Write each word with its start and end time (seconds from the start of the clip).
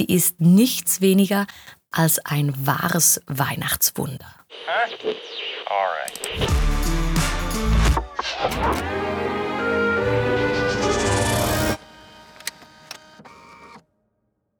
Sie 0.00 0.06
ist 0.06 0.40
nichts 0.40 1.02
weniger 1.02 1.46
als 1.90 2.24
ein 2.24 2.54
wahres 2.66 3.20
Weihnachtswunder. 3.26 4.34
Huh? 4.48 4.96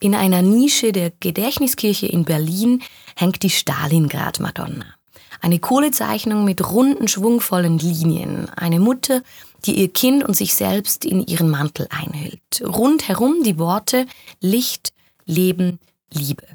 In 0.00 0.14
einer 0.14 0.42
Nische 0.42 0.92
der 0.92 1.10
Gedächtniskirche 1.20 2.06
in 2.06 2.26
Berlin 2.26 2.82
hängt 3.16 3.42
die 3.42 3.48
Stalingrad-Madonna. 3.48 4.94
Eine 5.40 5.58
Kohlezeichnung 5.58 6.44
mit 6.44 6.70
runden, 6.70 7.08
schwungvollen 7.08 7.78
Linien. 7.78 8.50
Eine 8.50 8.78
Mutter, 8.78 9.22
die 9.64 9.80
ihr 9.80 9.90
Kind 9.90 10.22
und 10.22 10.36
sich 10.36 10.54
selbst 10.54 11.06
in 11.06 11.26
ihren 11.26 11.48
Mantel 11.48 11.88
einhüllt. 11.88 12.62
Rundherum 12.62 13.42
die 13.42 13.58
Worte 13.58 14.04
Licht, 14.42 14.92
Leben, 15.30 15.78
Liebe. 16.12 16.46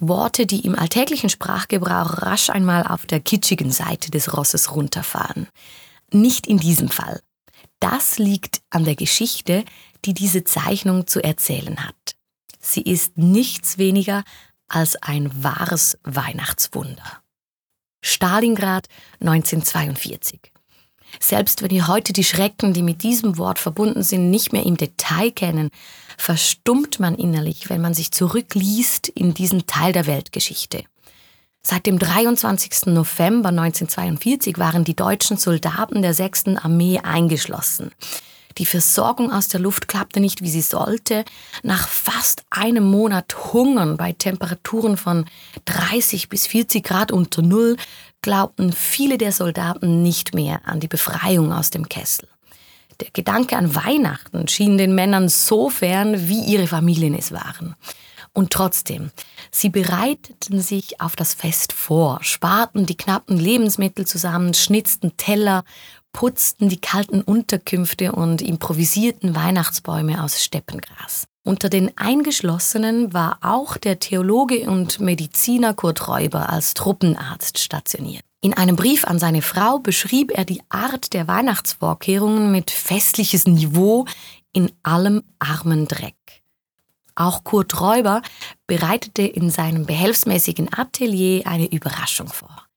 Worte, 0.00 0.46
die 0.46 0.64
im 0.64 0.74
alltäglichen 0.74 1.28
Sprachgebrauch 1.28 2.22
rasch 2.22 2.50
einmal 2.50 2.86
auf 2.86 3.04
der 3.04 3.20
kitschigen 3.20 3.70
Seite 3.70 4.10
des 4.10 4.36
Rosses 4.36 4.74
runterfahren. 4.74 5.48
Nicht 6.12 6.46
in 6.46 6.58
diesem 6.58 6.88
Fall. 6.88 7.20
Das 7.80 8.18
liegt 8.18 8.62
an 8.70 8.84
der 8.84 8.96
Geschichte, 8.96 9.64
die 10.04 10.14
diese 10.14 10.44
Zeichnung 10.44 11.06
zu 11.06 11.22
erzählen 11.22 11.84
hat. 11.84 12.16
Sie 12.60 12.82
ist 12.82 13.18
nichts 13.18 13.78
weniger 13.78 14.24
als 14.68 14.96
ein 15.02 15.30
wahres 15.42 15.98
Weihnachtswunder. 16.02 17.22
Stalingrad 18.02 18.86
1942. 19.20 20.52
Selbst 21.20 21.62
wenn 21.62 21.70
wir 21.70 21.88
heute 21.88 22.12
die 22.12 22.24
Schrecken, 22.24 22.72
die 22.72 22.82
mit 22.82 23.02
diesem 23.02 23.38
Wort 23.38 23.58
verbunden 23.58 24.02
sind, 24.02 24.30
nicht 24.30 24.52
mehr 24.52 24.64
im 24.64 24.76
Detail 24.76 25.30
kennen, 25.30 25.70
verstummt 26.16 27.00
man 27.00 27.14
innerlich, 27.14 27.70
wenn 27.70 27.80
man 27.80 27.94
sich 27.94 28.12
zurückliest 28.12 29.08
in 29.08 29.34
diesen 29.34 29.66
Teil 29.66 29.92
der 29.92 30.06
Weltgeschichte. 30.06 30.84
Seit 31.62 31.86
dem 31.86 31.98
23. 31.98 32.86
November 32.86 33.50
1942 33.50 34.58
waren 34.58 34.84
die 34.84 34.96
deutschen 34.96 35.36
Soldaten 35.36 36.02
der 36.02 36.14
6. 36.14 36.56
Armee 36.62 37.00
eingeschlossen. 37.00 37.90
Die 38.58 38.66
Versorgung 38.66 39.32
aus 39.32 39.48
der 39.48 39.60
Luft 39.60 39.86
klappte 39.86 40.18
nicht, 40.20 40.42
wie 40.42 40.50
sie 40.50 40.62
sollte. 40.62 41.24
Nach 41.62 41.86
fast 41.86 42.42
einem 42.50 42.84
Monat 42.84 43.52
Hungern 43.52 43.96
bei 43.96 44.12
Temperaturen 44.12 44.96
von 44.96 45.26
30 45.66 46.28
bis 46.28 46.48
40 46.48 46.84
Grad 46.84 47.12
unter 47.12 47.42
Null 47.42 47.76
glaubten 48.20 48.72
viele 48.72 49.16
der 49.16 49.32
Soldaten 49.32 50.02
nicht 50.02 50.34
mehr 50.34 50.60
an 50.64 50.80
die 50.80 50.88
Befreiung 50.88 51.52
aus 51.52 51.70
dem 51.70 51.88
Kessel. 51.88 52.28
Der 53.00 53.10
Gedanke 53.12 53.56
an 53.56 53.76
Weihnachten 53.76 54.48
schien 54.48 54.76
den 54.76 54.92
Männern 54.92 55.28
so 55.28 55.70
fern, 55.70 56.28
wie 56.28 56.40
ihre 56.40 56.66
Familien 56.66 57.14
es 57.14 57.30
waren. 57.30 57.76
Und 58.32 58.52
trotzdem, 58.52 59.10
sie 59.50 59.68
bereiteten 59.68 60.60
sich 60.60 61.00
auf 61.00 61.16
das 61.16 61.34
Fest 61.34 61.72
vor, 61.72 62.18
sparten 62.22 62.86
die 62.86 62.96
knappen 62.96 63.36
Lebensmittel 63.36 64.06
zusammen, 64.06 64.54
schnitzten 64.54 65.16
Teller 65.16 65.64
putzten 66.12 66.68
die 66.68 66.80
kalten 66.80 67.22
Unterkünfte 67.22 68.12
und 68.12 68.42
improvisierten 68.42 69.34
Weihnachtsbäume 69.34 70.22
aus 70.22 70.42
Steppengras. 70.42 71.26
Unter 71.44 71.70
den 71.70 71.96
Eingeschlossenen 71.96 73.14
war 73.14 73.38
auch 73.40 73.78
der 73.78 74.00
Theologe 74.00 74.68
und 74.68 75.00
Mediziner 75.00 75.72
Kurt 75.72 76.06
Räuber 76.06 76.50
als 76.50 76.74
Truppenarzt 76.74 77.58
stationiert. 77.58 78.22
In 78.40 78.54
einem 78.54 78.76
Brief 78.76 79.04
an 79.04 79.18
seine 79.18 79.42
Frau 79.42 79.78
beschrieb 79.78 80.30
er 80.30 80.44
die 80.44 80.60
Art 80.68 81.12
der 81.14 81.26
Weihnachtsvorkehrungen 81.26 82.52
mit 82.52 82.70
festliches 82.70 83.46
Niveau 83.46 84.04
in 84.52 84.70
allem 84.82 85.22
armen 85.38 85.88
Dreck. 85.88 86.14
Auch 87.14 87.42
Kurt 87.42 87.80
Räuber 87.80 88.22
bereitete 88.68 89.22
in 89.22 89.50
seinem 89.50 89.86
behelfsmäßigen 89.86 90.72
Atelier 90.72 91.46
eine 91.46 91.66
Überraschung 91.66 92.28
vor. 92.28 92.67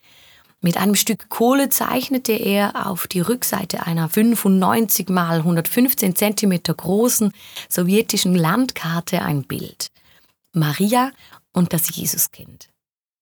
Mit 0.63 0.77
einem 0.77 0.93
Stück 0.93 1.27
Kohle 1.29 1.69
zeichnete 1.69 2.33
er 2.33 2.87
auf 2.87 3.07
die 3.07 3.19
Rückseite 3.19 3.87
einer 3.87 4.07
95 4.09 5.09
mal 5.09 5.37
115 5.37 6.15
Zentimeter 6.15 6.75
großen 6.75 7.33
sowjetischen 7.67 8.35
Landkarte 8.35 9.23
ein 9.23 9.43
Bild. 9.43 9.87
Maria 10.53 11.11
und 11.51 11.73
das 11.73 11.95
Jesuskind. 11.95 12.69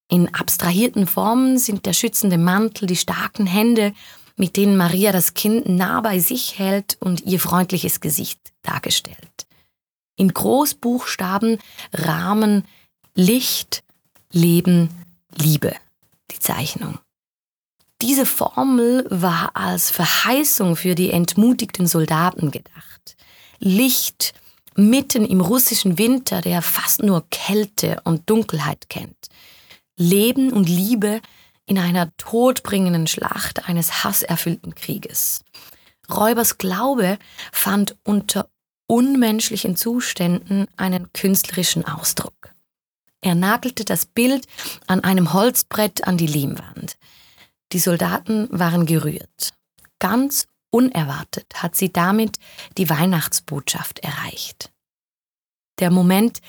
In 0.10 0.34
abstrahierten 0.34 1.08
Formen 1.08 1.58
sind 1.58 1.86
der 1.86 1.94
schützende 1.94 2.38
Mantel, 2.38 2.88
die 2.88 2.98
starken 2.98 3.46
Hände, 3.46 3.94
mit 4.36 4.58
denen 4.58 4.76
Maria 4.76 5.14
das 5.14 5.34
Kind 5.34 5.70
nah 5.70 6.02
bei 6.02 6.20
sich 6.20 6.60
hält 6.60 6.98
und 7.00 7.22
ihr 7.22 7.40
freundliches 7.40 8.02
Gesicht 8.02 8.40
dargestellt. 8.64 9.48
In 10.18 10.34
Großbuchstaben 10.34 11.60
Rahmen 11.94 12.66
Licht, 13.16 13.84
Leben, 14.32 14.90
Liebe, 15.36 15.74
die 16.32 16.40
Zeichnung. 16.40 17.00
Diese 18.02 18.26
Formel 18.26 19.06
war 19.10 19.56
als 19.56 19.92
Verheißung 19.92 20.78
für 20.78 20.96
die 20.96 21.12
entmutigten 21.12 21.86
Soldaten 21.86 22.50
gedacht. 22.50 23.18
Licht 23.60 24.34
mitten 24.76 25.26
im 25.26 25.42
russischen 25.42 25.98
Winter, 25.98 26.40
der 26.40 26.62
fast 26.62 27.04
nur 27.04 27.26
Kälte 27.30 28.00
und 28.06 28.30
Dunkelheit 28.30 28.88
kennt. 28.90 29.28
Leben 29.98 30.54
und 30.54 30.70
Liebe 30.70 31.22
in 31.66 31.78
einer 31.78 32.16
todbringenden 32.16 33.06
Schlacht 33.06 33.68
eines 33.68 34.06
hasserfüllten 34.06 34.76
Krieges. 34.76 35.44
Räubers 36.10 36.58
Glaube 36.58 37.20
fand 37.52 37.98
unter 38.04 38.50
unmenschlichen 38.88 39.76
Zuständen 39.76 40.68
einen 40.78 41.12
künstlerischen 41.12 41.86
Ausdruck. 41.86 42.54
Er 43.22 43.36
nagelte 43.36 43.84
das 43.84 44.06
Bild 44.06 44.48
an 44.88 45.04
einem 45.04 45.34
Holzbrett 45.34 46.08
an 46.08 46.18
die 46.18 46.28
Lehmwand. 46.28 46.98
Die 47.72 47.80
Soldaten 47.80 48.47
waren 48.52 48.85
gerührt. 48.85 49.53
Ganz 50.00 50.47
unerwartet 50.72 51.47
hat 51.56 51.75
sie 51.75 51.91
damit 51.91 52.38
die 52.78 52.90
Weihnachtsbotschaft 52.90 54.00
erreicht. 54.00 54.72
Der 55.80 55.91
Moment 55.91 56.40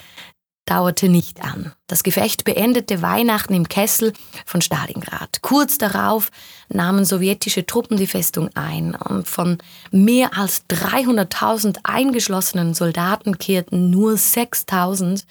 dauerte 0.70 1.08
nicht 1.08 1.42
an. 1.42 1.72
Das 1.88 2.04
Gefecht 2.04 2.44
beendete 2.44 3.02
Weihnachten 3.02 3.54
im 3.54 3.68
Kessel 3.68 4.12
von 4.46 4.60
Stalingrad. 4.60 5.42
Kurz 5.42 5.78
darauf 5.78 6.30
nahmen 6.68 7.04
sowjetische 7.04 7.66
Truppen 7.66 7.96
die 7.96 8.06
Festung 8.06 8.50
ein 8.54 8.94
und 8.94 9.26
von 9.28 9.58
mehr 9.90 10.38
als 10.38 10.64
300.000 10.68 11.78
eingeschlossenen 11.82 12.74
Soldaten 12.74 13.38
kehrten 13.38 13.90
nur 13.90 14.12
6.000, 14.12 15.24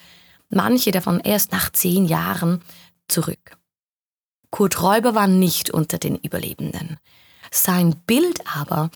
manche 0.50 0.90
davon 0.90 1.20
erst 1.20 1.52
nach 1.52 1.70
zehn 1.72 2.04
Jahren, 2.04 2.60
zurück. 3.08 3.56
Kurt 4.50 4.82
Räuber 4.82 5.14
war 5.14 5.26
nicht 5.26 5.70
unter 5.70 5.98
den 5.98 6.16
Überlebenden. 6.16 6.98
Sein 7.50 7.96
Bild 8.06 8.40
aber 8.46 8.90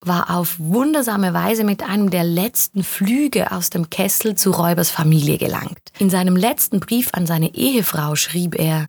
war 0.00 0.30
auf 0.36 0.56
wundersame 0.58 1.34
Weise 1.34 1.64
mit 1.64 1.82
einem 1.82 2.10
der 2.10 2.24
letzten 2.24 2.84
Flüge 2.84 3.50
aus 3.50 3.70
dem 3.70 3.90
Kessel 3.90 4.36
zu 4.36 4.52
Räubers 4.52 4.90
Familie 4.90 5.38
gelangt. 5.38 5.92
In 5.98 6.10
seinem 6.10 6.36
letzten 6.36 6.80
Brief 6.80 7.10
an 7.12 7.26
seine 7.26 7.54
Ehefrau 7.54 8.14
schrieb 8.14 8.54
er, 8.58 8.86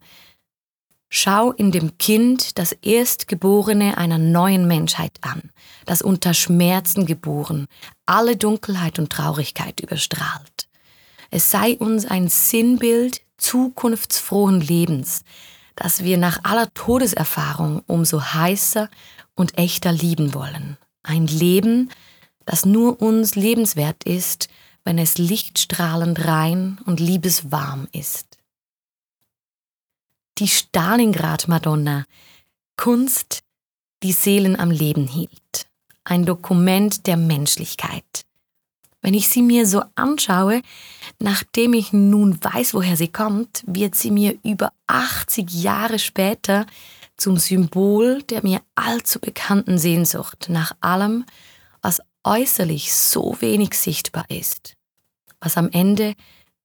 Schau 1.12 1.52
in 1.52 1.72
dem 1.72 1.98
Kind 1.98 2.60
das 2.60 2.72
Erstgeborene 2.72 3.98
einer 3.98 4.20
neuen 4.20 4.68
Menschheit 4.68 5.14
an, 5.22 5.50
das 5.88 6.04
unter 6.04 6.36
Schmerzen 6.36 7.08
geboren, 7.08 7.66
alle 8.06 8.38
Dunkelheit 8.38 9.00
und 9.00 9.12
Traurigkeit 9.12 9.80
überstrahlt. 9.80 10.68
Es 11.32 11.50
sei 11.50 11.78
uns 11.78 12.06
ein 12.06 12.28
Sinnbild 12.28 13.22
zukunftsfrohen 13.38 14.62
Lebens, 14.62 15.24
dass 15.80 16.04
wir 16.04 16.18
nach 16.18 16.44
aller 16.44 16.72
Todeserfahrung 16.74 17.82
umso 17.88 18.22
heißer 18.22 18.90
und 19.34 19.58
echter 19.58 19.94
lieben 19.94 20.34
wollen. 20.34 20.78
Ein 21.04 21.26
Leben, 21.26 21.90
das 22.46 22.66
nur 22.66 23.02
uns 23.02 23.36
lebenswert 23.36 24.04
ist, 24.04 24.50
wenn 24.84 24.98
es 24.98 25.18
lichtstrahlend 25.18 26.26
rein 26.26 26.80
und 26.86 27.00
liebeswarm 27.00 27.88
ist. 27.94 28.38
Die 30.38 30.50
Stalingrad-Madonna, 30.50 32.06
Kunst, 32.76 33.44
die 34.04 34.12
Seelen 34.14 34.60
am 34.60 34.72
Leben 34.72 35.08
hielt. 35.08 35.68
Ein 36.04 36.26
Dokument 36.26 37.08
der 37.08 37.18
Menschlichkeit. 37.18 38.26
Wenn 39.02 39.14
ich 39.14 39.30
sie 39.30 39.42
mir 39.42 39.66
so 39.66 39.84
anschaue, 39.96 40.62
nachdem 41.20 41.74
ich 41.74 41.94
nun 41.94 42.38
weiß, 42.44 42.74
woher 42.74 42.98
sie 42.98 43.08
kommt, 43.08 43.64
wird 43.66 43.96
sie 43.96 44.12
mir 44.12 44.38
über 44.44 44.74
80 44.88 45.50
Jahre 45.52 46.00
später 46.00 46.66
zum 47.16 47.38
Symbol 47.38 48.24
der 48.24 48.44
mir 48.44 48.62
allzu 48.76 49.20
bekannten 49.20 49.78
Sehnsucht 49.78 50.48
nach 50.50 50.72
allem, 50.80 51.26
was 51.82 52.02
äußerlich 52.24 52.94
so 52.94 53.38
wenig 53.40 53.74
sichtbar 53.74 54.26
ist, 54.30 54.76
was 55.40 55.58
am 55.58 55.70
Ende 55.70 56.16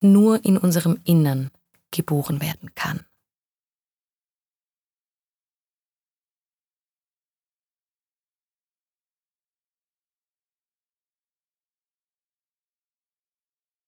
nur 0.00 0.44
in 0.44 0.58
unserem 0.58 1.00
Innern 1.04 1.50
geboren 1.90 2.40
werden 2.40 2.74
kann. 2.74 3.04